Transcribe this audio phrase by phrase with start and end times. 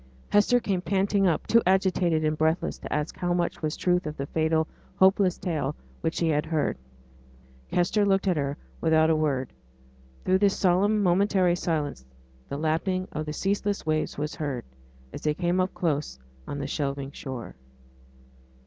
[0.29, 4.17] Hester came panting up, too agitated and breathless to ask how much was truth of
[4.17, 6.75] the fatal, hopeless tale which she had heard.
[7.71, 9.53] Kester looked at her without a word.
[10.25, 12.03] Through this solemn momentary silence
[12.49, 14.65] the lapping of the ceaseless waves was heard,
[15.13, 17.53] as they came up close on the shelving shore.